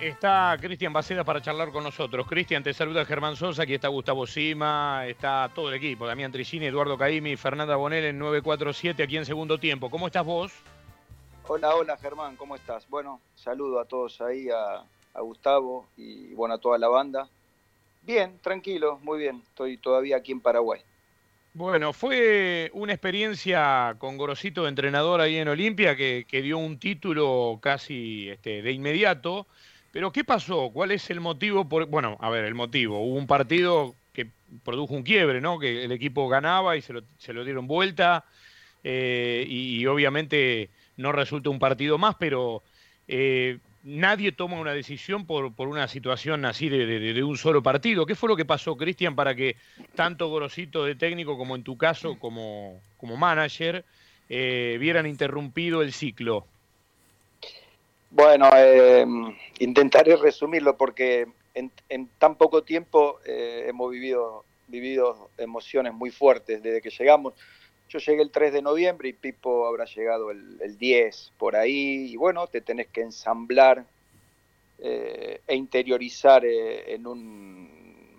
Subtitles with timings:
[0.00, 2.26] Está Cristian Baceda para charlar con nosotros.
[2.26, 6.64] Cristian, te saluda Germán Sosa, aquí está Gustavo Sima, está todo el equipo, Damián Tricini,
[6.64, 9.90] Eduardo Caimi, Fernanda Bonel en 947 aquí en segundo tiempo.
[9.90, 10.52] ¿Cómo estás vos?
[11.48, 12.88] Hola, hola Germán, ¿cómo estás?
[12.88, 14.82] Bueno, saludo a todos ahí, a,
[15.12, 17.28] a Gustavo y bueno, a toda la banda.
[18.00, 20.80] Bien, tranquilo, muy bien, estoy todavía aquí en Paraguay.
[21.52, 26.78] Bueno, fue una experiencia con Gorosito de entrenador ahí en Olimpia que, que dio un
[26.78, 29.46] título casi este, de inmediato.
[29.92, 30.70] Pero ¿qué pasó?
[30.72, 31.68] ¿Cuál es el motivo?
[31.68, 31.86] Por...
[31.86, 33.00] Bueno, a ver, el motivo.
[33.00, 34.28] Hubo un partido que
[34.64, 35.58] produjo un quiebre, ¿no?
[35.58, 38.24] Que el equipo ganaba y se lo, se lo dieron vuelta.
[38.82, 42.62] Eh, y, obviamente no resulta un partido más, pero
[43.08, 48.06] eh, nadie toma una decisión por, una situación así de, un solo partido.
[48.06, 49.56] ¿Qué fue lo que pasó, Cristian, para que
[49.94, 53.84] tanto Gorosito de técnico como en tu caso como, como manager
[54.28, 56.46] eh, vieran interrumpido el ciclo?
[58.10, 59.06] Bueno, eh,
[59.60, 66.60] intentaré resumirlo porque en, en tan poco tiempo eh, hemos vivido, vivido emociones muy fuertes
[66.60, 67.34] desde que llegamos.
[67.88, 72.12] Yo llegué el 3 de noviembre y Pipo habrá llegado el, el 10 por ahí.
[72.12, 73.84] Y bueno, te tenés que ensamblar
[74.80, 77.68] eh, e interiorizar eh, en un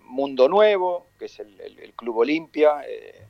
[0.06, 3.26] mundo nuevo, que es el, Club Olimpia, eh,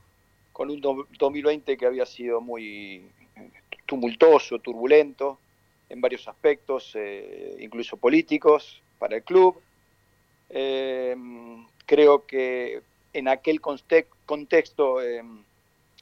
[0.53, 3.11] con un do, 2020 que había sido muy
[3.87, 5.39] tumultuoso, turbulento
[5.93, 9.61] en varios aspectos, eh, incluso políticos, para el club.
[10.49, 11.15] Eh,
[11.85, 12.81] creo que
[13.13, 15.23] en aquel contexto, eh,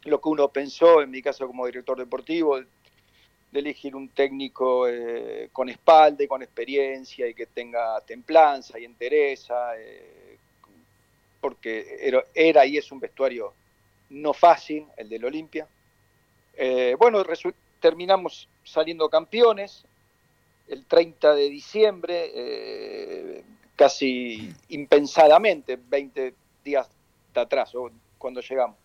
[0.04, 5.48] lo que uno pensó, en mi caso como director deportivo, de elegir un técnico eh,
[5.52, 10.36] con espalda y con experiencia y que tenga templanza y entereza, eh,
[11.40, 11.98] porque
[12.32, 13.52] era, y es un vestuario
[14.10, 15.66] no fácil, el del Olimpia.
[16.98, 17.24] Bueno,
[17.80, 19.84] terminamos saliendo campeones
[20.68, 26.88] el 30 de diciembre, eh, casi impensadamente, 20 días
[27.34, 27.72] atrás,
[28.18, 28.76] cuando llegamos.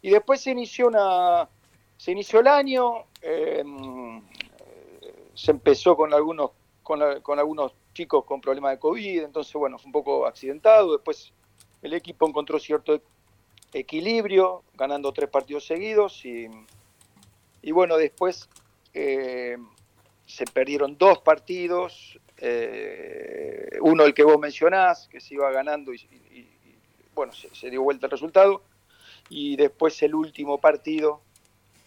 [0.00, 1.48] Y después se inició una.
[1.96, 3.64] Se inició el año, eh,
[5.34, 6.50] se empezó con algunos,
[6.82, 10.92] con, con, algunos chicos con problemas de COVID, entonces, bueno, fue un poco accidentado.
[10.92, 11.32] Después
[11.82, 13.00] el equipo encontró cierto
[13.72, 16.24] equilibrio, ganando tres partidos seguidos.
[16.24, 16.48] Y,
[17.62, 18.48] y bueno, después
[18.94, 19.58] eh,
[20.24, 25.96] se perdieron dos partidos, eh, uno el que vos mencionás, que se iba ganando y,
[25.96, 26.48] y,
[27.14, 28.62] bueno, se, dio vuelta el resultado,
[29.28, 31.20] y después el último partido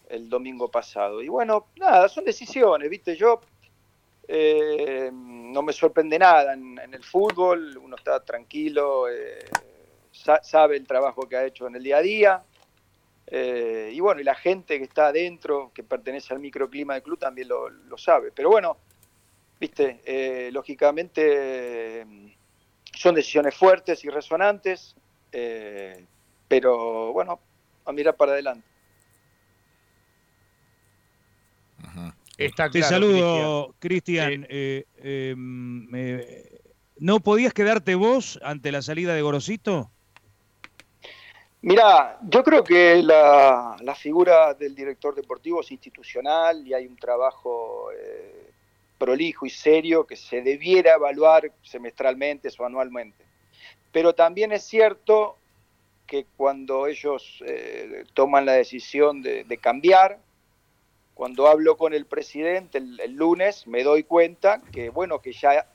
[0.10, 1.22] el domingo pasado.
[1.22, 3.42] Y bueno, nada, son decisiones, viste, yo
[4.28, 9.46] eh, no me sorprende nada en, el fútbol, uno está tranquilo, eh,
[10.12, 12.44] sa sabe el trabajo que ha hecho en el día a día,
[13.28, 17.20] eh, y bueno, y la gente que está adentro, que pertenece al microclima del club,
[17.20, 18.32] también lo, lo sabe.
[18.32, 18.78] Pero bueno,
[19.60, 22.06] viste, eh, lógicamente
[22.94, 24.96] son decisiones fuertes y resonantes,
[25.32, 26.06] eh,
[26.48, 27.40] pero bueno,
[27.86, 28.66] a mirar para adelante.
[32.38, 34.46] Está claro, Te saludo, Cristian.
[34.50, 35.36] Eh, eh,
[37.00, 39.92] ¿No podías quedarte vos ante la salida de Gorosito?
[41.62, 47.92] Mira, yo creo que la, figura del director deportivo es institucional y hay un trabajo
[47.92, 48.52] eh,
[49.00, 53.26] prolijo y serio que se debiera evaluar semestralmente o anualmente.
[53.92, 55.38] Pero también es cierto
[56.06, 60.20] que cuando ellos eh, toman la decisión de, cambiar,
[61.16, 65.68] cuando hablo con el presidente el, lunes, me doy cuenta que, bueno, que ya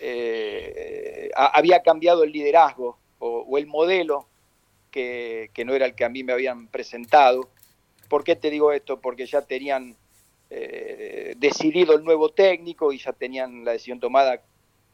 [0.00, 4.26] eh, había cambiado el liderazgo o el modelo
[4.94, 7.50] que, no era el que a mí me habían presentado.
[8.08, 9.00] ¿Por qué te digo esto?
[9.00, 9.96] Porque ya tenían
[10.50, 14.40] eh, decidido el nuevo técnico y ya tenían la decisión tomada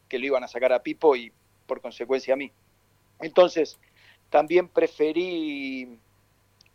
[0.09, 1.31] que lo iban a sacar a Pipo y
[1.67, 2.51] por consecuencia a mí.
[3.19, 3.79] Entonces,
[4.31, 5.99] también preferí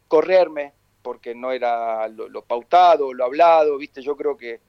[0.06, 0.72] correrme
[1.02, 4.60] porque no era lo, pautado, lo hablado, viste, yo creo que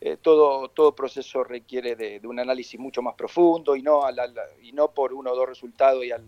[0.00, 4.28] eh, todo, todo proceso requiere de, un análisis mucho más profundo y no, a la,
[4.62, 6.24] y no por uno o dos resultados y, al,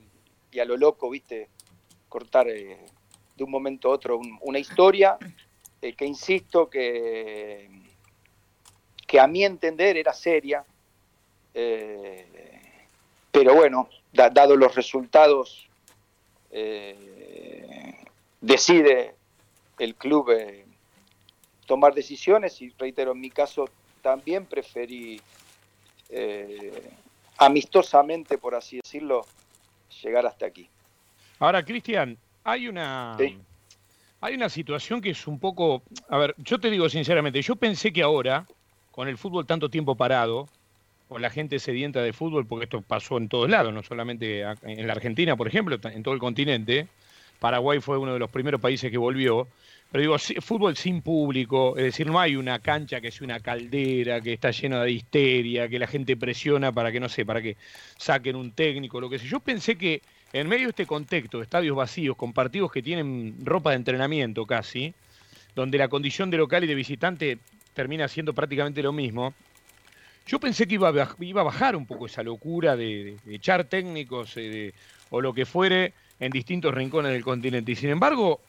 [0.51, 1.49] y a lo loco, viste,
[2.09, 2.79] cortar eh,
[3.37, 5.17] de un momento a otro un, una historia
[5.81, 7.69] eh, que insisto que,
[9.07, 10.65] que a mi entender era seria,
[11.55, 12.27] eh,
[13.31, 15.65] pero bueno, da, dado los resultados,
[18.41, 19.15] decide
[19.79, 20.33] el club
[21.67, 23.69] tomar decisiones y reitero, en mi caso
[24.01, 25.21] también preferí
[27.37, 29.27] amistosamente, por así decirlo,
[30.03, 30.71] llegar hasta aquí.
[31.39, 33.17] Ahora, Cristian, hay una.
[33.19, 33.39] Sí.
[34.21, 35.83] Hay una situación que es un poco.
[36.09, 38.47] A ver, yo te digo sinceramente, yo pensé que ahora,
[38.91, 40.49] con el fútbol tanto tiempo parado,
[41.09, 44.87] o la gente sedienta de fútbol, porque esto pasó en todos lados, no solamente en
[44.87, 46.89] la Argentina, por ejemplo, en todo el continente.
[47.39, 49.47] Paraguay fue uno de los primeros países que volvió.
[49.91, 54.21] Pero digo, fútbol sin público, es decir, no hay una cancha que sea una caldera,
[54.21, 57.57] que está llena de histeria, que la gente presiona para que, no sé, para que
[57.97, 59.31] saquen un técnico, lo que sea.
[59.31, 60.03] Yo pensé que
[60.33, 64.47] en medio de este contexto, de estadios vacíos, con partidos que tienen ropa de entrenamiento
[64.47, 64.95] casi,
[65.55, 67.39] donde la condición de local y de visitante
[67.75, 69.35] termina siendo prácticamente lo mismo,
[70.27, 74.75] yo pensé que iba a, bajar un poco esa locura de, echar técnicos eh,
[75.11, 77.73] o lo que fuere en distintos rincones del continente.
[77.73, 78.41] Y sin embargo,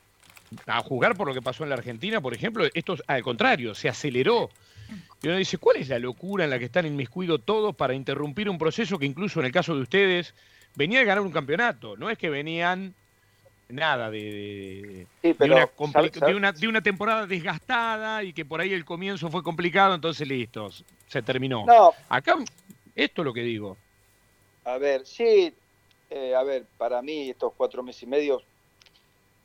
[0.67, 3.87] a jugar por lo que pasó en la Argentina, por ejemplo, esto al contrario, se
[3.87, 4.49] aceleró.
[5.21, 8.49] Y uno dice, ¿cuál es la locura en la que están inmiscuidos todos para interrumpir
[8.49, 10.33] un proceso que incluso en el caso de ustedes
[10.79, 11.97] venía de ganar un campeonato?
[11.97, 12.95] No es que venían
[13.67, 19.93] nada de, una, de, una, temporada desgastada y que por ahí el comienzo fue complicado,
[19.93, 20.69] entonces listo,
[21.07, 21.65] se terminó.
[22.07, 22.37] Acá,
[22.95, 23.75] esto es lo que digo.
[24.63, 25.53] A ver, sí,
[26.09, 28.41] eh, a ver, para mí estos cuatro meses y medio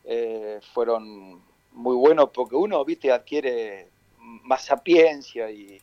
[0.05, 1.43] eh, fueron
[1.73, 3.89] muy buenos porque uno, viste, adquiere
[4.19, 5.83] más sapiencia y,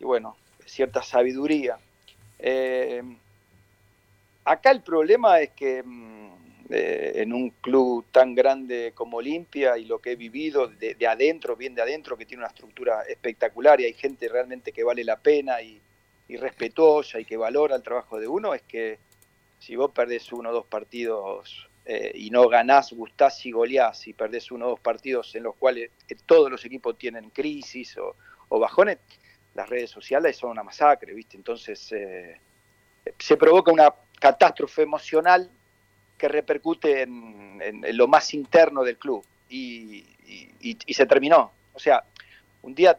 [0.00, 1.78] bueno, cierta sabiduría.
[2.38, 3.02] Eh,
[4.50, 6.20] acá el problema es que mm,
[6.70, 11.56] eh, en un club tan grande como Olimpia y lo que he vivido de, adentro,
[11.56, 15.16] bien de adentro, que tiene una estructura espectacular y hay gente realmente que vale la
[15.16, 15.80] pena y,
[16.28, 19.00] respetuosa y que valora el trabajo de uno, es que
[19.58, 24.12] si vos perdés uno o dos partidos eh, y no ganás, gustás y goleás y
[24.12, 28.14] perdés uno o dos partidos en los cuales eh, todos los equipos tienen crisis o,
[28.60, 28.98] bajones,
[29.54, 31.36] las redes sociales son una masacre, ¿viste?
[31.36, 31.80] Entonces
[33.18, 35.50] se provoca una catástrofe emocional
[36.16, 37.60] que repercute en,
[37.96, 40.04] lo más interno del club y,
[40.60, 41.50] y, se terminó.
[41.74, 42.04] O sea,
[42.62, 42.96] un día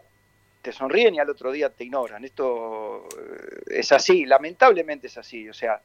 [0.62, 2.26] te sonríen y al otro día te ignoran.
[2.26, 3.08] Esto
[3.68, 5.48] es así, lamentablemente es así.
[5.48, 5.82] O sea,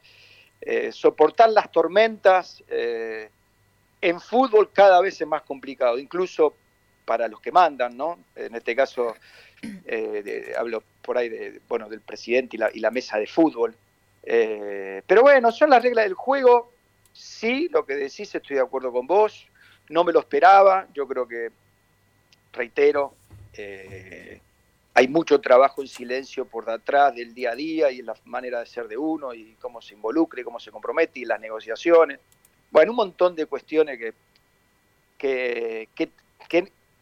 [0.60, 3.28] eh, soportar las tormentas eh,
[4.00, 6.54] en fútbol cada vez es más complicado, incluso
[7.04, 8.18] para los que mandan, ¿no?
[8.34, 9.14] En este caso
[9.86, 13.74] eh, hablo por ahí de, bueno, del presidente y la, mesa de fútbol.
[14.26, 16.72] Pero bueno, son las reglas del juego.
[17.12, 19.46] Sí, lo que decís, estoy de acuerdo con vos.
[19.88, 20.88] No me lo esperaba.
[20.92, 21.50] Yo creo que,
[22.52, 23.14] reitero,
[24.96, 28.60] hay mucho trabajo en silencio por detrás del día a día y en la manera
[28.60, 32.18] de ser de uno y cómo se involucra y cómo se compromete y las negociaciones.
[32.70, 34.14] Bueno, un montón de cuestiones que,
[35.18, 35.88] que,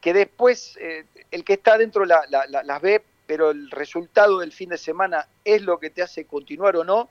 [0.00, 4.78] que, después eh, el que está dentro las ve, pero el resultado del fin de
[4.78, 7.10] semana es lo que te hace continuar o no.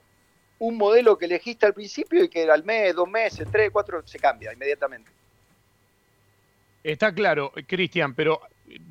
[0.60, 4.20] Un modelo que elegiste al principio y que al mes, dos meses, tres, cuatro, se
[4.20, 5.10] cambia inmediatamente.
[6.84, 8.42] Está claro, Cristian, pero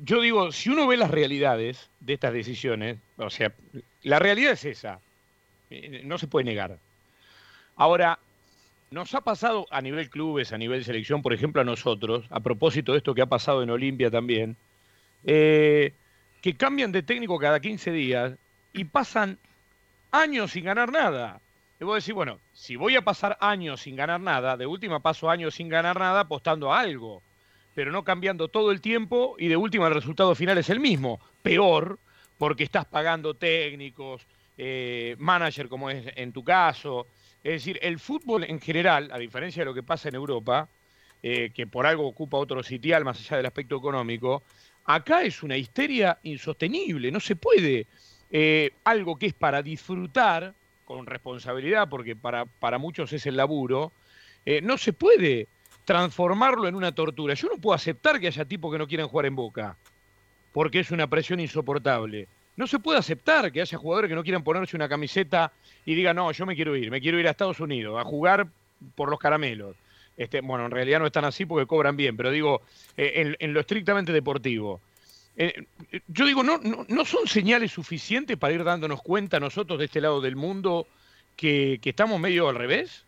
[0.03, 3.53] yo digo, si uno ve las realidades de estas decisiones, o sea,
[4.01, 4.99] la realidad es esa,
[5.69, 6.77] eh, no se puede negar.
[7.75, 8.19] Ahora,
[8.91, 12.91] nos ha pasado a nivel clubes, a nivel selección, por ejemplo, a nosotros, a propósito
[12.91, 14.55] de esto que ha pasado en Olimpia también,
[15.25, 15.93] eh,
[16.43, 18.33] que cambian de técnico cada 15 días
[18.71, 19.39] y pasan
[20.11, 21.41] años sin ganar nada.
[21.79, 25.31] Y vos decís, bueno, si voy a pasar años sin ganar nada, de última paso
[25.31, 27.23] años sin ganar nada apostando a algo
[27.73, 31.19] pero no cambiando todo el tiempo y de última el resultado final es el mismo.
[31.41, 31.99] Peor,
[32.37, 34.25] porque estás pagando técnicos,
[34.57, 37.07] eh, manager como es en tu caso.
[37.43, 40.67] Es decir, el fútbol en general, a diferencia de lo que pasa en Europa,
[41.21, 44.43] eh, que por algo ocupa otro sitial más allá del aspecto económico,
[44.85, 47.11] acá es una histeria insostenible.
[47.11, 47.87] No se puede
[48.31, 50.53] eh, algo que es para disfrutar
[50.85, 53.91] con responsabilidad, porque para, para muchos es el laburo,
[54.61, 55.47] no se puede
[55.85, 57.33] transformarlo en una tortura.
[57.33, 59.77] Yo no puedo aceptar que haya tipos que no quieran jugar en Boca,
[60.51, 62.27] porque es una presión insoportable.
[62.55, 65.51] No se puede aceptar que haya jugadores que no quieran ponerse una camiseta
[65.85, 68.47] y digan, no, yo me quiero ir, me quiero ir a Estados Unidos a jugar
[68.95, 69.75] por los caramelos.
[70.15, 72.61] Este, bueno, en realidad no están así porque cobran bien, pero digo,
[72.97, 74.79] eh, en, lo estrictamente deportivo.
[75.35, 75.65] Eh,
[76.07, 80.01] yo digo, ¿no, ¿no, no, son señales suficientes para ir dándonos cuenta nosotros de este
[80.01, 80.87] lado del mundo
[81.35, 83.05] que, estamos medio al revés?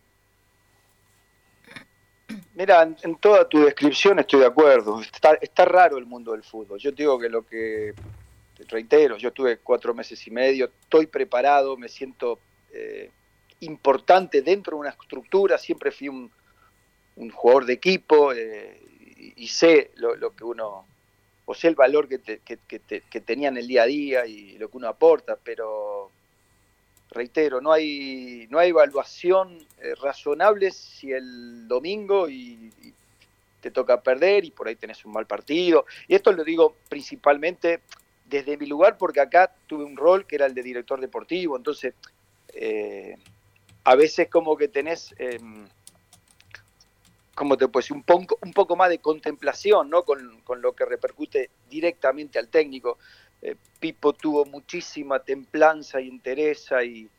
[2.56, 5.00] Mira, en, toda tu descripción estoy de acuerdo.
[5.00, 6.80] Está, raro el mundo del fútbol.
[6.80, 7.94] Yo te digo que lo que,
[8.68, 12.40] reitero, yo tuve cuatro meses y medio, estoy preparado, me siento
[12.74, 13.12] eh,
[13.60, 16.32] importante dentro de una estructura, siempre fui un,
[17.32, 18.82] jugador de equipo eh,
[19.36, 20.86] y, sé lo, que uno,
[21.46, 24.78] o sé el valor que, que tenía en el día a día y lo que
[24.78, 26.12] uno aporta, pero
[27.16, 32.72] reitero, no hay, no hay evaluación eh, razonable si el domingo y,
[33.62, 35.88] te toca perder y por ahí tenés un mal partido.
[36.08, 37.80] Y esto lo digo principalmente
[38.26, 41.96] desde mi lugar porque acá tuve un rol que era el de director deportivo, entonces
[42.54, 43.18] eh,
[43.84, 45.66] a veces como que tenés, em,
[47.36, 50.04] como te puedo un poco, un poco más de contemplación ¿no?
[50.04, 52.98] con, lo que repercute directamente al técnico.
[53.42, 57.10] Eh, Pipo tuvo muchísima templanza y interés y,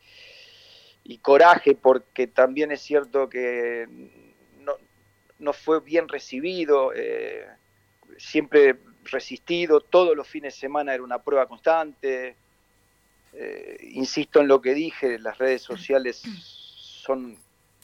[1.03, 3.87] y coraje porque también es cierto que
[5.39, 7.45] no, fue bien recibido, eh,
[8.17, 12.35] siempre resistido, todos los fines de semana era una prueba constante.
[13.33, 16.23] Eh, insisto en lo que dije, las redes sociales
[16.79, 17.37] son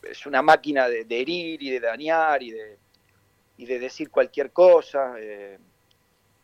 [0.10, 2.78] es una máquina de, herir y de dañar y de,
[3.58, 5.16] y de decir cualquier cosa.
[5.18, 5.58] Eh,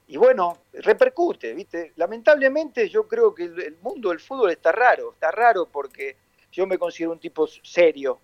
[0.07, 1.93] y bueno, repercute, ¿viste?
[1.95, 6.17] Lamentablemente yo creo que el, mundo del fútbol está raro, está raro porque
[6.51, 8.19] yo me considero un tipo serio,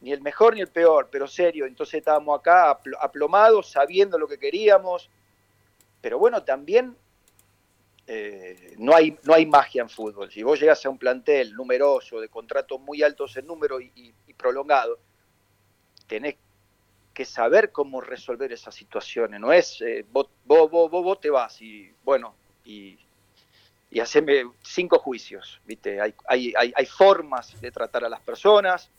[0.00, 1.66] ni el mejor ni el peor, pero serio.
[1.66, 5.10] Entonces estábamos acá aplomados, sabiendo lo que queríamos.
[6.00, 6.96] Pero bueno, también
[8.08, 10.30] eh, no, hay, no hay magia en fútbol.
[10.30, 14.98] Si vos llegas a un plantel numeroso, de contratos muy altos en número y, prolongado,
[16.06, 16.36] tenés
[17.12, 19.40] que saber cómo resolver esas situaciones.
[19.40, 22.34] No es eh, vos, vos, vos, vos, te vas y bueno,
[22.64, 22.98] y,
[23.90, 25.60] y haceme cinco juicios.
[25.64, 26.00] ¿viste?
[26.00, 28.90] Hay, hay, hay, formas de tratar a las personas.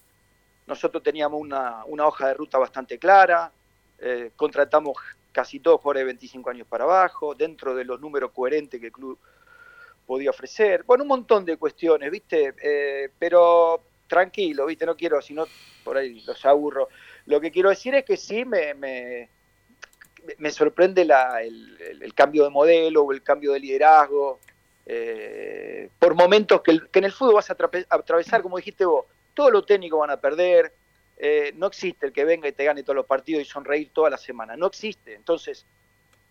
[0.65, 3.51] Nosotros teníamos una, una hoja de ruta bastante clara,
[3.99, 4.97] eh, contratamos
[5.37, 8.91] casi todos jugadores de 25 años para abajo, dentro de los números coherentes que el
[8.91, 9.19] club
[10.03, 10.81] podía ofrecer.
[10.83, 12.55] Bueno, un montón de cuestiones, ¿viste?
[12.59, 14.87] Eh, pero tranquilo, ¿viste?
[14.87, 15.45] No quiero, si no,
[15.83, 16.89] por ahí los aburro.
[17.27, 19.29] Lo que quiero decir es que sí me, me,
[20.39, 24.39] me sorprende la, el, cambio de modelo o el cambio de liderazgo.
[24.87, 27.57] Eh, por momentos que, que, en el fútbol vas a
[27.89, 30.73] atravesar, como dijiste vos, todos los técnicos van a perder,
[31.17, 34.09] eh, no existe el que venga y te gane todos los partidos y sonreír toda
[34.09, 35.15] la semana, no existe.
[35.15, 35.65] Entonces,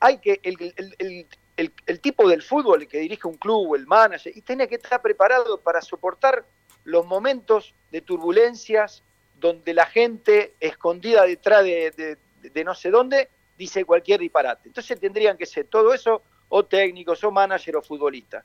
[0.00, 4.68] hay que, el, tipo del fútbol, el que dirige un club, el manager, y tiene
[4.68, 6.44] que estar preparado para soportar
[6.84, 9.02] los momentos de turbulencias
[9.40, 12.16] donde la gente escondida detrás de,
[12.64, 13.28] no sé dónde
[13.58, 14.68] dice cualquier disparate.
[14.68, 18.44] Entonces tendrían que ser todo eso o técnicos o manager o futbolistas.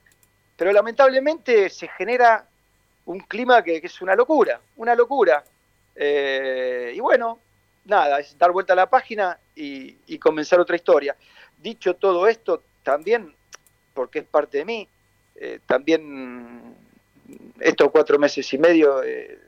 [0.56, 2.48] Pero lamentablemente se genera
[3.06, 5.44] un clima que es una locura, una locura.
[5.96, 7.40] Eh, y bueno,
[7.86, 11.16] nada, es dar vuelta a la página y, comenzar otra historia.
[11.58, 13.34] Dicho todo esto, también,
[13.94, 14.88] porque es parte de mí,
[15.36, 16.76] eh, también
[17.60, 19.40] estos cuatro meses y medio, eh,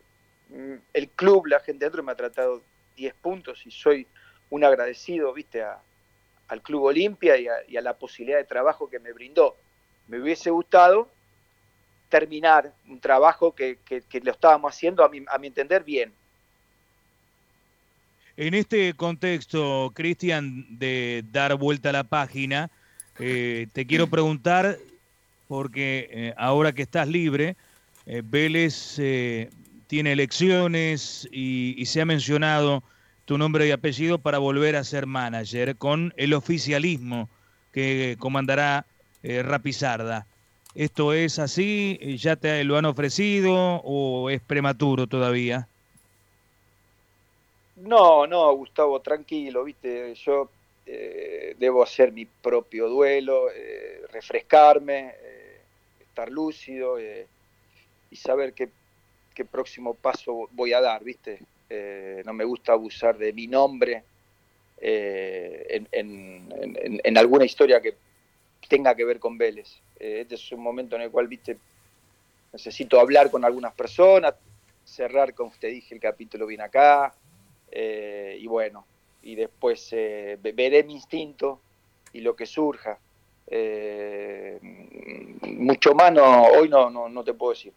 [0.94, 2.62] el club, la gente dentro me ha tratado
[2.96, 4.06] 10 puntos y soy
[4.52, 9.58] un agradecido, viste, al Club Olimpia y a, la posibilidad de trabajo que me brindó.
[10.08, 11.10] Me hubiese gustado
[12.10, 13.80] terminar un trabajo que,
[14.22, 16.14] lo estábamos haciendo, a a mi entender, bien
[18.38, 22.72] en este contexto, Cristian, de dar vuelta a la página,
[23.20, 24.78] eh, te quiero preguntar,
[25.48, 27.56] porque eh, ahora que estás libre,
[28.06, 28.96] eh, Vélez
[29.88, 32.84] tiene elecciones y, se ha mencionado
[33.26, 37.30] tu nombre y apellido para volver a ser manager con el oficialismo
[37.72, 38.86] que comandará
[39.24, 40.26] Rapizarda.
[40.76, 41.98] ¿Esto es así?
[42.18, 45.70] ¿Ya te lo han ofrecido o es prematuro todavía?
[47.84, 50.50] No, no, Gustavo, tranquilo, viste, yo
[50.86, 55.62] eh, debo hacer mi propio duelo, eh, refrescarme, eh,
[56.00, 58.70] estar lúcido y saber qué,
[59.52, 61.40] próximo paso voy a dar, viste.
[62.24, 64.04] no me gusta abusar de mi nombre
[64.80, 67.96] en, en, alguna historia que
[68.70, 69.82] tenga que ver con Vélez.
[70.00, 71.58] este es un momento en el cual, viste,
[72.54, 74.36] necesito hablar con algunas personas,
[74.86, 77.14] cerrar, como te dije, el capítulo bien acá
[77.76, 78.86] eh, y bueno,
[79.24, 81.60] y después eh, veré mi instinto
[82.14, 83.00] y lo que surja.
[83.48, 84.60] Eh,
[85.42, 86.14] mucho más
[86.56, 87.74] hoy no, no, te puedo decir.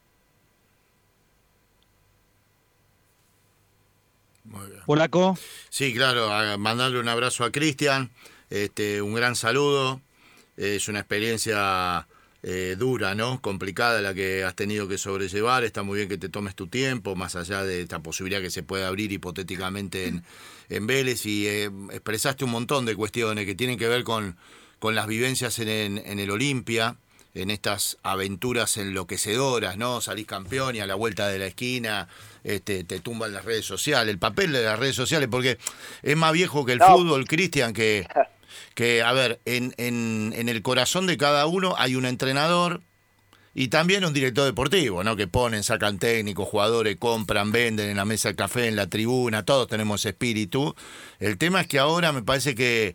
[4.44, 4.82] Muy bien.
[4.84, 5.36] Polaco.
[5.70, 8.10] Sí, claro, mandarle un abrazo a Cristian,
[8.50, 10.02] este, un gran saludo.
[10.58, 12.06] Es una experiencia
[12.48, 13.40] eh, dura, ¿no?
[13.42, 15.64] Complicada la que has tenido que sobrellevar.
[15.64, 18.62] Está muy bien que te tomes tu tiempo, más allá de esta posibilidad que se
[18.62, 20.22] puede abrir hipotéticamente en,
[20.68, 21.26] en Vélez.
[21.26, 24.36] Y eh, expresaste un montón de cuestiones que tienen que ver con,
[24.78, 26.98] con las vivencias en, en el Olimpia,
[27.34, 30.00] en estas aventuras enloquecedoras, ¿no?
[30.00, 32.06] Salís campeón y a la vuelta de la esquina
[32.44, 35.58] este, te tumban las redes sociales, el papel de las redes sociales, porque
[36.00, 38.06] es más viejo que el fútbol, Cristian, que,
[38.74, 42.82] que, a ver, en, en, el corazón de cada uno hay un entrenador
[43.54, 45.16] y también un director deportivo, ¿no?
[45.16, 49.44] Que ponen, sacan técnicos, jugadores, compran, venden en la mesa de café, en la tribuna,
[49.44, 50.74] todos tenemos espíritu.
[51.18, 52.94] El tema es que ahora me parece que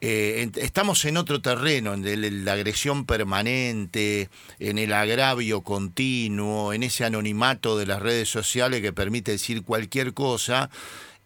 [0.00, 7.04] eh, estamos en otro terreno, en la agresión permanente, en el agravio continuo, en ese
[7.04, 10.68] anonimato de las redes sociales que permite decir cualquier cosa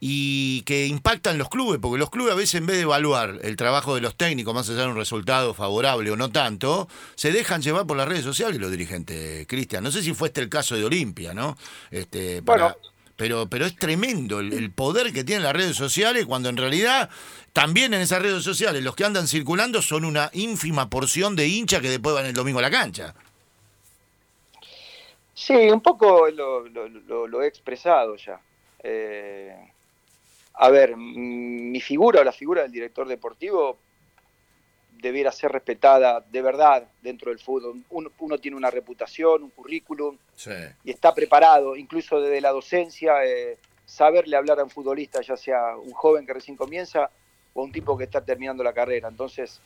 [0.02, 3.56] y que impactan los clubes, porque los clubes a veces en vez de evaluar el
[3.56, 7.60] trabajo de los técnicos, más allá de un resultado favorable o no tanto, se dejan
[7.60, 9.84] llevar por las redes sociales los dirigentes, Cristian.
[9.84, 11.56] No sé si fue este el caso de Olimpia, ¿no?
[11.90, 12.74] Este, para,
[13.20, 17.10] pero, pero es tremendo el, poder que tienen las redes sociales cuando en realidad
[17.52, 21.82] también en esas redes sociales los que andan circulando son una ínfima porción de hinchas
[21.82, 23.14] que después van el domingo a la cancha.
[25.34, 28.40] Sí, un poco lo, he expresado ya.
[28.82, 29.69] Eh,
[30.62, 33.78] a ver, mi figura o la figura del director deportivo
[35.00, 37.82] debiera ser respetada de verdad dentro del fútbol.
[37.88, 40.18] Uno, tiene una reputación, un currículum
[40.84, 45.78] y está preparado, incluso desde la docencia, eh, saberle hablar a un futbolista, ya sea
[45.78, 47.10] un joven que recién comienza
[47.54, 49.08] o un tipo que está terminando la carrera.
[49.08, 49.62] Entonces,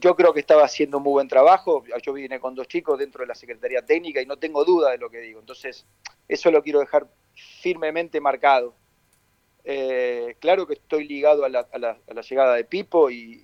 [0.00, 1.84] yo creo que estaba haciendo un muy buen trabajo.
[2.02, 4.98] Yo vine con dos chicos dentro de la Secretaría Técnica y no tengo duda de
[4.98, 5.38] lo que digo.
[5.38, 5.86] Entonces,
[6.26, 7.06] eso lo quiero dejar
[7.60, 8.74] firmemente marcado.
[9.68, 13.42] Eh, claro que estoy ligado a la, llegada de Pipo y,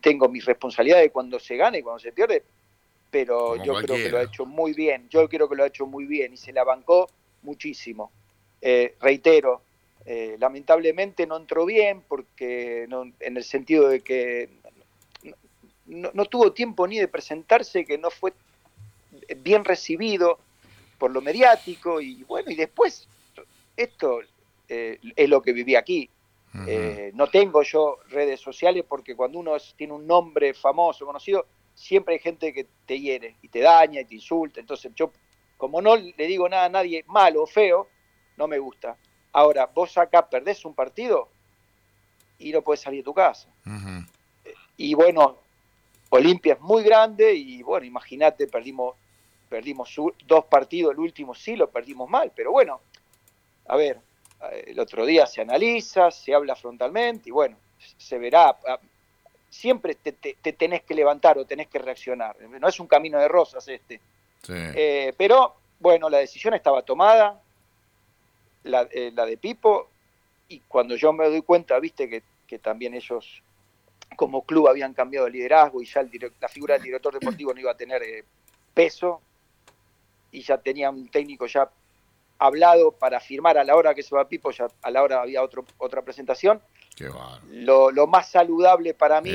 [0.00, 2.44] tengo mis responsabilidades cuando se gana y cuando se pierde,
[3.10, 5.84] pero yo creo que lo ha hecho muy bien, yo creo que lo ha hecho
[5.84, 7.08] muy bien y se la bancó
[7.42, 8.12] muchísimo.
[8.62, 9.62] Eh, reitero,
[10.04, 14.48] eh, lamentablemente no entró bien porque en el sentido de que
[15.86, 18.32] no, tuvo tiempo ni de presentarse, que no fue
[19.38, 20.38] bien recibido
[20.98, 23.08] por lo mediático y bueno, y después
[23.76, 24.20] esto
[24.68, 26.10] eh, es lo que viví aquí.
[26.66, 31.44] Eh, no tengo yo redes sociales porque cuando uno tiene un nombre famoso, conocido,
[31.74, 34.60] siempre hay gente que te hiere y te daña y te insulta.
[34.60, 35.12] Entonces yo,
[35.58, 37.88] como no le digo nada a nadie malo o feo,
[38.38, 38.96] no me gusta.
[39.32, 41.28] Ahora, vos acá perdés un partido
[42.38, 43.48] y no puedes salir de tu casa.
[44.78, 45.38] Y bueno,
[46.10, 48.94] Olimpia es muy grande y bueno, imagínate, perdimos,
[49.48, 49.94] perdimos
[50.26, 52.80] dos partidos, el último sí lo perdimos mal, pero bueno,
[53.66, 54.00] a ver,
[54.66, 57.56] el otro día se analiza, se habla frontalmente y bueno,
[57.96, 58.56] se verá.
[58.66, 58.78] Ah,
[59.48, 60.12] siempre te,
[60.52, 62.36] tenés que levantar o tenés que reaccionar.
[62.40, 64.00] No es un camino de rosas este.
[64.48, 67.40] Eh, pero bueno, la decisión estaba tomada,
[68.64, 69.88] la, eh, de Pipo,
[70.48, 72.22] y cuando yo me doy cuenta, viste que,
[72.58, 73.42] también ellos
[74.14, 76.06] como club habían cambiado de liderazgo y ya
[76.40, 78.24] la figura del director deportivo no iba a tener eh,
[78.72, 79.20] peso
[80.30, 81.68] y ya tenía un técnico ya
[82.38, 85.42] hablado para firmar a la hora que se va Pipo, ya a la hora había
[85.42, 86.60] otro, otra presentación.
[87.50, 89.32] lo, más saludable para mí,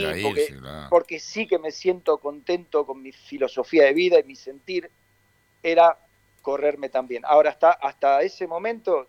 [0.90, 4.90] porque, sí que me siento contento con mi filosofía de vida y mi sentir,
[5.64, 5.98] era
[6.42, 7.24] correrme también.
[7.26, 9.08] Ahora hasta, hasta ese momento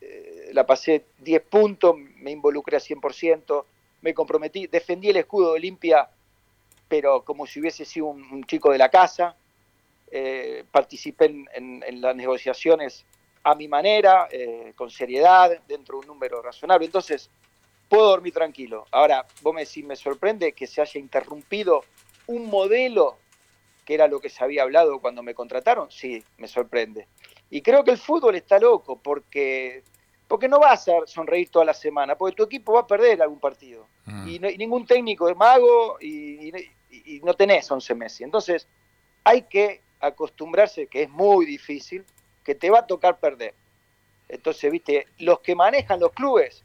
[0.00, 3.64] eh, la pasé 10 puntos, me involucré a 100%,
[4.02, 6.10] me comprometí, defendí el escudo de Olimpia,
[6.88, 9.36] pero como si hubiese sido un, chico de la casa.
[10.16, 13.04] Eh, participé en, en, las negociaciones
[13.44, 16.86] a mi manera, eh, con seriedad, dentro de un número razonable.
[16.86, 17.30] Entonces,
[17.88, 18.86] puedo dormir tranquilo.
[18.90, 21.84] Ahora, vos me decís, me sorprende que se haya interrumpido
[22.26, 23.18] un modelo
[23.84, 25.90] que era lo que se había hablado cuando me contrataron.
[25.90, 27.06] Sí, me sorprende.
[27.50, 29.82] Y creo que el fútbol está loco porque,
[30.26, 33.40] porque no vas a sonreír toda la semana, porque tu equipo va a perder algún
[33.40, 33.86] partido.
[34.06, 34.28] Mm.
[34.28, 36.50] Y, ningún técnico es mago y,
[36.90, 38.22] y no tenés 11 meses.
[38.22, 38.66] Entonces,
[39.22, 42.06] hay que acostumbrarse, que es muy difícil,
[42.44, 43.54] que te va a tocar perder.
[44.28, 46.64] Entonces, viste, los que manejan los clubes,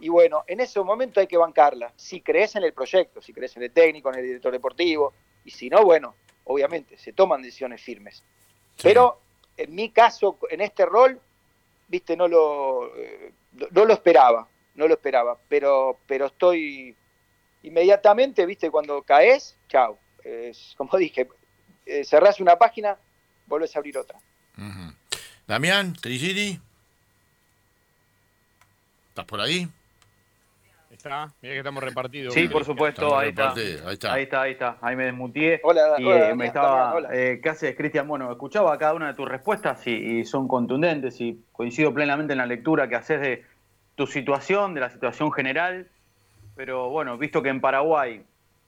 [0.00, 1.92] y bueno, en ese momento hay que bancarla.
[1.96, 5.12] Si crees en el proyecto, si crees en el técnico, en el director deportivo,
[5.44, 6.14] y si no, bueno,
[6.44, 8.22] obviamente, se toman decisiones firmes.
[8.82, 9.18] Pero
[9.56, 11.20] en mi caso, en este rol,
[11.88, 13.32] viste, no lo, eh,
[13.70, 16.94] no lo esperaba, no lo esperaba, pero, pero estoy
[17.62, 19.98] inmediatamente, viste, cuando caes, chao.
[20.22, 21.28] Es, como dije,
[21.86, 22.96] eh, cerrás una página,
[23.46, 24.18] vuelves a abrir otra.
[25.48, 26.60] Damián, Trigiri.
[29.08, 29.66] ¿Estás por ahí?
[30.90, 32.34] Está, mira que estamos repartidos.
[32.34, 33.52] Sí, por supuesto, ahí está.
[33.52, 34.12] ahí está.
[34.12, 34.76] Ahí está, ahí está.
[34.82, 35.58] Ahí me desmutié.
[35.62, 37.00] Hola, y eh, me estaba.
[37.10, 38.06] Eh, ¿Qué haces, Cristian?
[38.06, 42.46] Bueno, escuchaba cada una de tus respuestas y, son contundentes y coincido plenamente en la
[42.46, 43.44] lectura que haces de
[43.94, 45.88] tu situación, de la situación general.
[46.56, 48.22] Pero bueno, visto que en Paraguay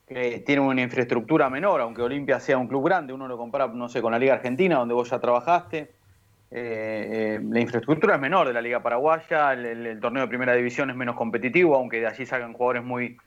[0.07, 3.87] que tiene una infraestructura menor, aunque Olimpia sea un club grande, uno lo compara, no
[3.87, 6.00] sé, con la Liga Argentina, donde vos ya trabajaste
[6.53, 10.95] eh, la infraestructura es menor de la Liga Paraguaya, el, torneo de primera división es
[10.97, 13.17] menos competitivo, aunque de allí salgan jugadores muy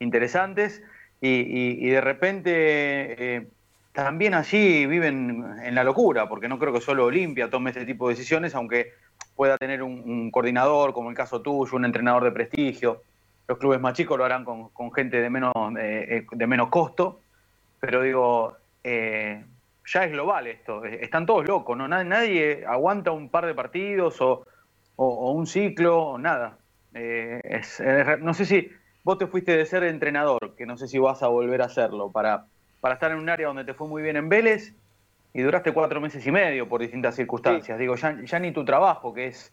[0.00, 0.82] interesantes.
[1.20, 3.46] Y, de repente eh,
[3.92, 8.08] también allí viven en la locura, porque no creo que solo Olimpia tome este tipo
[8.08, 8.94] de decisiones, aunque
[9.36, 13.02] pueda tener un, coordinador, como el caso tuyo, un entrenador de prestigio.
[13.46, 17.20] los clubes más chicos lo harán con, gente de menos, de menos costo,
[17.78, 18.56] pero digo,
[19.84, 21.88] ya es global esto, están todos locos, ¿no?
[21.88, 24.44] Nadie, aguanta un par de partidos o,
[24.96, 26.58] un ciclo o nada.
[28.20, 28.70] no sé si
[29.04, 32.10] vos te fuiste de ser entrenador, que no sé si vas a volver a hacerlo,
[32.10, 32.46] para,
[32.80, 34.74] para estar en un área donde te fue muy bien en Vélez
[35.34, 37.78] y duraste cuatro meses y medio por distintas circunstancias.
[37.78, 39.52] Digo, ya, ni tu trabajo, que es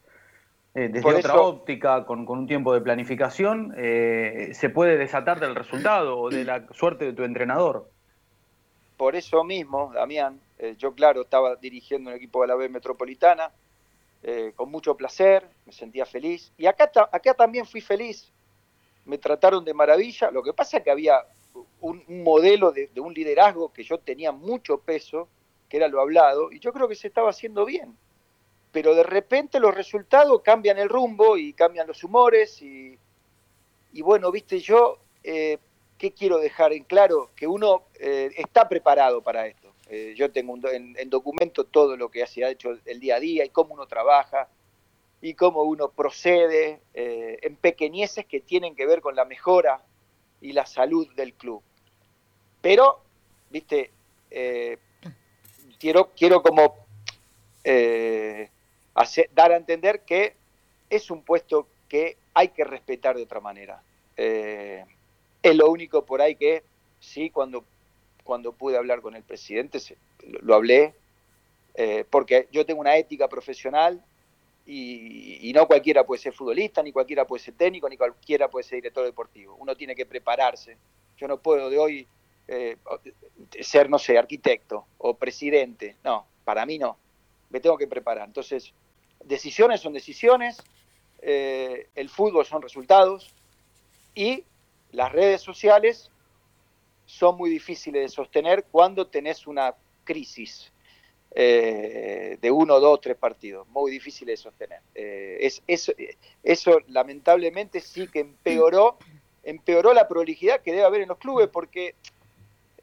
[0.75, 6.19] eh, desde otra óptica, con, un tiempo de planificación, eh, se puede desatar del resultado
[6.19, 7.89] o de la suerte de tu entrenador.
[8.99, 13.49] Por eso mismo, Damián, eh, yo claro, estaba dirigiendo un equipo de la B Metropolitana,
[14.57, 16.51] con mucho placer, me sentía feliz.
[16.57, 18.29] Y acá, acá también fui feliz,
[19.05, 20.31] me trataron de maravilla.
[20.31, 21.23] Lo que pasa es que había
[21.79, 25.29] un, modelo de, un liderazgo que yo tenía mucho peso,
[25.69, 27.95] que era lo hablado, y yo creo que se estaba haciendo bien.
[28.73, 32.99] Pero de repente los resultados cambian el rumbo y cambian los humores y,
[34.01, 35.57] bueno, viste, yo, eh,
[35.99, 37.29] ¿qué quiero dejar en claro?
[37.35, 39.71] Que uno eh, está preparado para esto.
[39.89, 43.19] Eh, yo tengo en, en, documento todo lo que se ha hecho el día a
[43.19, 44.47] día y cómo uno trabaja
[45.21, 49.81] y cómo uno procede eh, en pequeñeces que tienen que ver con la mejora
[50.41, 51.61] y la salud del club.
[52.61, 53.01] Pero,
[53.49, 53.91] viste,
[54.31, 54.77] eh,
[55.79, 56.75] quiero, quiero como
[57.63, 58.49] eh,
[59.33, 60.35] dar a entender que
[60.89, 63.81] es un puesto que hay que respetar de otra manera.
[65.41, 66.63] Es lo único por ahí que,
[66.99, 67.63] sí, cuando,
[68.23, 69.79] cuando pude hablar con el presidente,
[70.27, 70.93] lo, lo hablé,
[72.09, 74.03] porque yo tengo una ética profesional
[74.71, 78.75] y, no cualquiera puede ser futbolista, ni cualquiera puede ser técnico, ni cualquiera puede ser
[78.77, 79.55] director deportivo.
[79.55, 80.77] Uno tiene que prepararse.
[81.17, 82.07] Yo no puedo de hoy
[82.47, 82.77] eh,
[83.61, 85.95] ser, no sé, arquitecto o presidente.
[86.03, 86.97] No, para mí no.
[87.49, 88.27] Me tengo que preparar.
[88.27, 88.71] Entonces,
[89.23, 90.61] decisiones son decisiones,
[91.21, 93.33] eh, el fútbol son resultados
[94.13, 94.43] y
[94.91, 96.11] las redes sociales
[97.05, 99.73] son muy difíciles de sostener cuando tenés una
[100.03, 100.71] crisis
[101.31, 103.67] eh, de uno, dos, tres partidos.
[103.69, 104.81] Muy difícil de sostener.
[104.95, 105.93] Eh, es,
[106.43, 108.97] eso lamentablemente sí que empeoró,
[109.43, 111.95] empeoró la prolijidad que debe haber en los clubes porque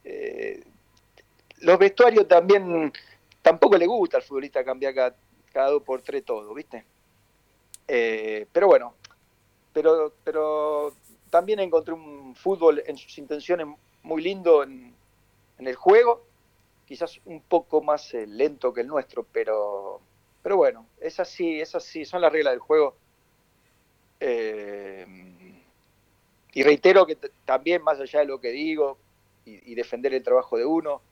[0.04, 0.62] eh,
[1.60, 2.92] los vestuarios también
[3.42, 6.84] tampoco le gusta al futbolista cambiar cada, dos por tres todo, ¿viste?
[7.86, 8.94] pero bueno,
[9.72, 10.92] pero, pero
[11.36, 13.66] también encontré un fútbol en sus intenciones
[14.02, 14.94] muy lindo en,
[15.58, 16.24] el juego
[16.86, 20.00] quizás un poco más eh, lento que el nuestro, pero,
[20.42, 22.96] pero bueno, es así, es así, son las reglas del juego.
[24.18, 25.04] Eh,
[26.54, 28.96] y reitero que también, más allá de lo que digo
[29.44, 31.02] y, defender el trabajo de uno,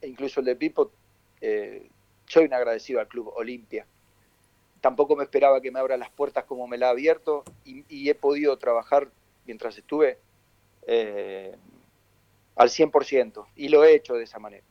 [0.00, 0.92] e incluso el de Pipo,
[1.40, 1.88] eh,
[2.26, 3.84] soy un agradecido al Club Olimpia.
[4.80, 8.14] Tampoco me esperaba que me abra las puertas como me la ha abierto y, he
[8.14, 9.10] podido trabajar
[9.46, 10.18] mientras estuve
[12.56, 14.64] al 100% y lo he hecho de esa manera.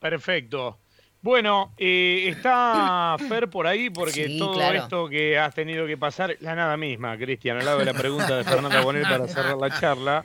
[0.00, 0.78] Perfecto.
[1.22, 6.54] Bueno, eh, está Fer por ahí porque todo esto que has tenido que pasar, la
[6.54, 10.24] nada misma, Cristian, al lado de la pregunta de Fernanda Bonel para cerrar la charla,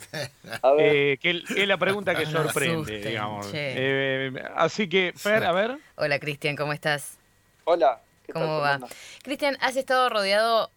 [0.80, 3.50] eh, que, es la pregunta que sorprende, digamos.
[3.54, 5.78] Eh, así que, Fer, a ver.
[5.96, 7.18] Hola, Cristian, ¿cómo estás?
[7.66, 8.02] Hola.
[8.32, 8.80] ¿Cómo va?
[9.22, 10.72] Cristian, has estado rodeado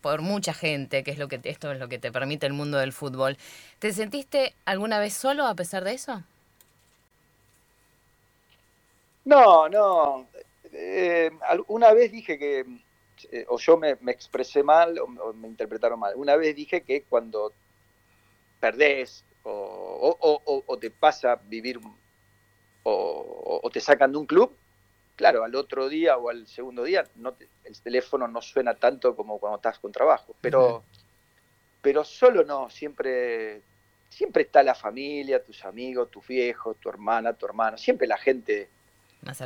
[0.00, 2.78] por mucha gente, que es lo que esto es lo que te permite el mundo
[2.78, 3.36] del fútbol.
[3.78, 6.22] ¿Te sentiste alguna vez solo a pesar de eso?
[9.24, 10.26] No, no.
[10.72, 11.30] Eh,
[11.66, 12.64] una vez dije que,
[13.30, 16.14] eh, o yo me, expresé mal, o, me interpretaron mal.
[16.16, 17.52] Una vez dije que cuando
[18.60, 21.80] perdés, o, te pasa vivir,
[22.84, 24.54] o, te sacan de un club,
[25.18, 29.38] claro, al otro día o al segundo día no el teléfono no suena tanto como
[29.40, 30.36] cuando estás con trabajo.
[30.40, 30.84] Pero,
[31.82, 33.60] pero solo no, siempre,
[34.08, 38.68] siempre está la familia, tus amigos, tus viejos, tu hermana, tu hermano, siempre la gente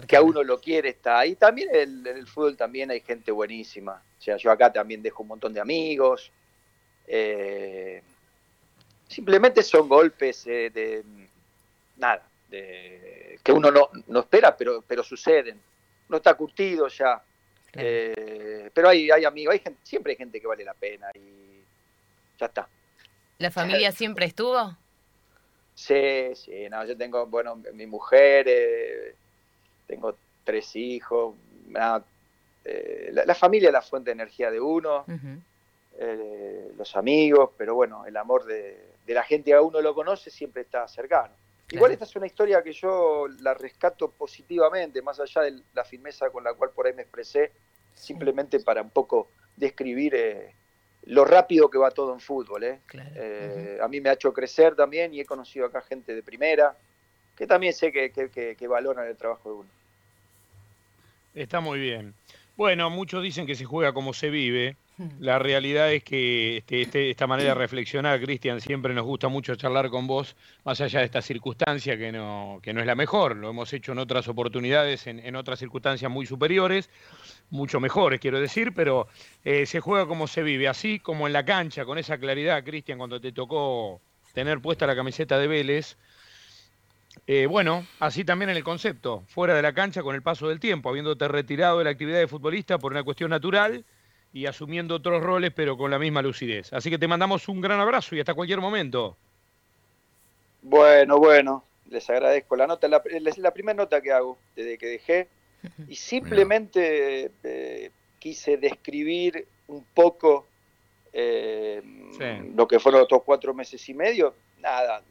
[0.06, 1.37] que a uno lo quiere está ahí.
[1.37, 4.02] También en el, fútbol también hay gente buenísima.
[4.18, 6.30] O sea, yo acá también dejo un montón de amigos.
[7.06, 8.02] Eh,
[9.08, 11.02] simplemente son golpes eh, de
[11.96, 15.61] nada, de, que uno no, no, espera, pero, pero suceden.
[16.09, 17.22] No está curtido ya.
[17.72, 21.62] Eh, pero hay, hay amigos, hay gente, siempre hay gente que vale la pena y
[22.38, 22.68] ya está.
[23.38, 24.76] ¿La familia siempre estuvo?
[25.74, 29.16] Sí, sí, no, yo tengo, bueno, mi mujer,
[29.87, 31.35] tengo tres hijos,
[32.64, 35.05] eh, la, familia es la fuente de energía de uno,
[35.98, 40.62] eh, los amigos, pero bueno, el amor de, la gente a uno lo conoce siempre
[40.62, 41.35] está cercano.
[41.72, 46.30] Igual esta es una historia que yo la rescato positivamente, más allá de la firmeza
[46.30, 47.52] con la cual por ahí me expresé,
[47.94, 50.14] simplemente para un poco describir
[51.04, 52.64] lo rápido que va todo en fútbol.
[52.64, 52.80] ¿eh?
[52.87, 53.11] Claro.
[53.14, 56.76] Eh, A mí me ha hecho crecer también y he conocido acá gente de primera
[57.37, 59.68] que también sé que, que- que- que valoran el trabajo de uno.
[61.35, 62.14] Está muy bien.
[62.62, 64.77] Bueno, muchos dicen que se juega como se vive.
[65.18, 69.57] La realidad es que este, este- esta manera de reflexionar, Cristian, siempre nos gusta mucho
[69.57, 73.35] charlar con vos, más allá de esta circunstancia que no, que no es la mejor.
[73.35, 76.88] Lo hemos hecho en otras oportunidades, en, en otras circunstancias muy superiores,
[77.51, 79.09] mucho mejores, quiero decir, pero
[79.44, 82.96] eh, se juega como se vive, así como en la cancha, con esa claridad, Cristian,
[82.96, 84.01] cuando te tocó
[84.35, 85.96] tener puesta la camiseta de Vélez.
[87.27, 90.59] Eh, bueno, así también en el concepto, fuera de la cancha con el paso del
[90.61, 93.85] tiempo, habiéndote retirado de la actividad de futbolista por una cuestión natural
[94.33, 96.72] y asumiendo otros roles, pero con la misma lucidez.
[96.72, 99.16] Así que te mandamos un gran abrazo y hasta cualquier momento.
[100.62, 102.57] Bueno, bueno, les agradezco.
[102.57, 105.29] La nota, la, es la primera nota que hago desde que dejé
[105.88, 110.46] y simplemente eh, quise describir un poco
[111.12, 112.53] eh, Sí.
[112.55, 115.03] lo que fueron otros cuatro meses y medio, nada,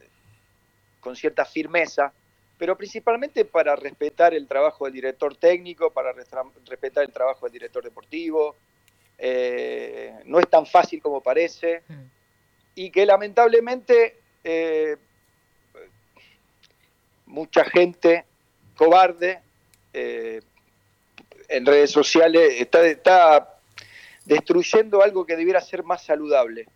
[1.02, 2.14] con cierta firmeza,
[2.58, 7.84] pero principalmente para respetar el trabajo del director técnico, para respetar el trabajo del director
[7.84, 8.56] deportivo.
[9.18, 12.06] Eh, no es tan fácil como parece Mm.
[12.76, 14.96] y que lamentablemente eh,
[17.28, 18.26] mucha gente
[18.76, 19.40] cobarde
[19.94, 20.42] eh,
[21.50, 23.60] en redes sociales está, está
[24.26, 26.68] destruyendo algo que debiera ser más saludable.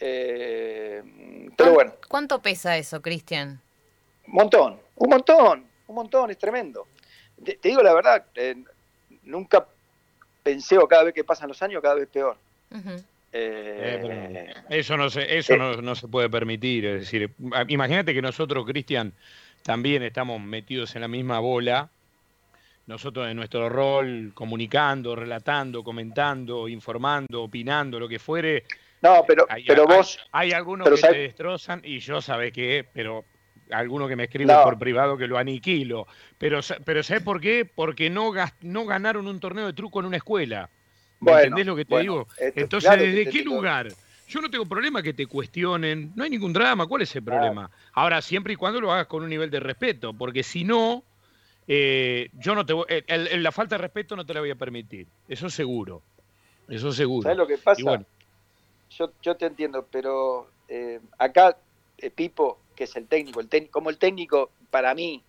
[0.00, 1.02] Eh,
[1.56, 3.60] pero ¿Cuán- bueno, ¿Cuánto pesa eso, Cristian?
[4.26, 6.86] un montón, un montón, un montón, es tremendo.
[7.44, 8.56] Te, te digo la verdad, eh,
[9.24, 9.66] nunca
[10.42, 12.36] pensé, o cada vez que pasan los años, cada vez peor.
[12.72, 13.00] Eh,
[13.32, 15.58] Eh, Eso no se, eso eh.
[15.58, 16.86] no, no se puede permitir.
[16.86, 17.30] Es decir,
[17.68, 19.12] imagínate que nosotros, Cristian,
[19.62, 21.88] también estamos metidos en la misma bola.
[22.86, 28.64] Nosotros en nuestro rol, comunicando, relatando, comentando, informando, opinando, lo que fuere.
[29.06, 32.20] No, pero, Hay, pero hay- vos, hay algunos pero que sabe- te destrozan y yo
[32.20, 33.24] sabés qué, pero
[33.70, 34.62] algunos que me escriben No.
[34.62, 36.06] por privado que lo aniquilo.
[36.38, 37.64] Pero, pero ¿sabés por qué?
[37.64, 40.68] Porque no, ganaron un torneo de truco en una escuela.
[41.20, 42.26] ¿Me Bueno, entendés lo que te bueno, digo?
[42.38, 43.88] esto- Entonces, claro ¿desde qué lugar?
[44.28, 47.70] Yo no tengo problema que te cuestionen, no hay ningún drama, ¿cuál es el problema?
[47.92, 51.04] Ahora, siempre y cuando lo hagas con un nivel de respeto, porque si no,
[51.68, 54.50] eh, yo no te voy- el- el- la falta de respeto no te la voy
[54.50, 56.02] a permitir, eso seguro,
[56.68, 57.22] eso seguro.
[57.22, 57.80] ¿sabes lo que pasa?
[57.80, 58.04] Y bueno,
[58.90, 61.56] yo, yo te entiendo, pero eh, acá
[61.98, 65.22] eh, Pipo, que es el técnico, el técnico, como el técnico, para mí,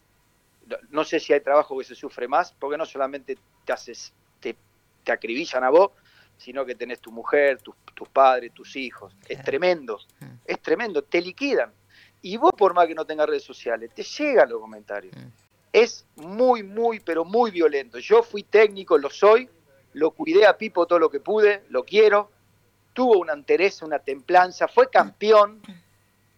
[0.89, 4.55] no- sé si hay trabajo que se sufre más, porque no solamente te haces, te,
[5.03, 5.91] te acribillan a vos,
[6.37, 9.13] sino que tenés tu mujer, tus, tus padres, tus hijos.
[9.27, 10.25] Es tremendo, Mm.
[10.45, 11.71] es tremendo, te liquidan.
[12.21, 15.15] Y vos, por más que no tengas redes sociales, te llegan los comentarios.
[15.15, 15.27] Mm.
[15.71, 17.99] Es muy, muy, pero muy violento.
[17.99, 19.49] Yo fui técnico, lo soy,
[19.93, 22.29] lo cuidé a Pipo todo lo que pude, lo quiero,
[22.97, 25.61] tuvo una entereza, una templanza, fue campeón,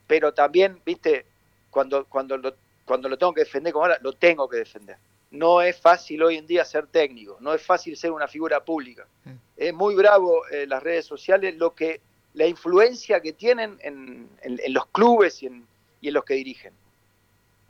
[0.08, 1.26] pero también, viste,
[1.70, 4.98] cuando, cuando, lo, cuando lo tengo que defender como ahora, lo tengo que defender.
[5.32, 9.08] No es fácil hoy en día ser técnico, no es fácil ser una figura pública.
[9.56, 12.02] Es muy bravo eh, las redes sociales, lo que
[12.34, 15.66] la influencia que tienen en, en- en los clubes y en,
[16.02, 16.74] y en los que dirigen.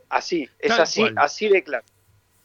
[0.10, 1.14] Así, es Tal así, cual.
[1.20, 1.86] así de claro.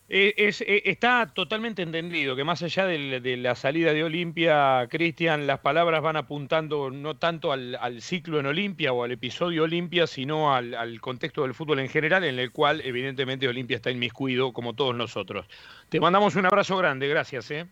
[0.07, 4.87] Eh, es- eh, está totalmente entendido que más allá del- de, la salida de Olimpia,
[4.91, 9.63] Cristian, las palabras van apuntando no tanto al, al ciclo en Olimpia o al episodio
[9.65, 13.91] Olimpia, sino al, al contexto del fútbol en general, en el cual evidentemente Olimpia está
[13.91, 15.47] inmiscuido como todos nosotros.
[15.89, 17.51] Te mandamos un abrazo grande, gracias.
[17.51, 17.67] ¿eh?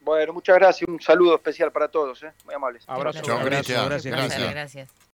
[0.00, 2.30] Bueno, muchas gracias, un saludo especial para todos, ¿eh?
[2.44, 2.84] muy amables.
[2.86, 3.18] Abrazo.
[3.20, 3.44] Cristian.
[3.44, 4.14] Gracias, Gracias.
[4.16, 4.50] Cristian.
[4.52, 4.94] Gracias.